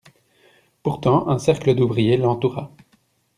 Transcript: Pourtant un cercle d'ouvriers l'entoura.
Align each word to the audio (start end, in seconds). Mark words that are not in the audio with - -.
Pourtant 0.81 1.27
un 1.29 1.37
cercle 1.37 1.75
d'ouvriers 1.75 2.17
l'entoura. 2.17 2.73